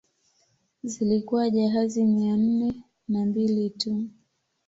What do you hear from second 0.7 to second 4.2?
Zilikuwa jahazi mia nne na mbili tu